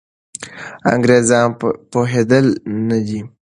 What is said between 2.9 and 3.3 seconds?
دي.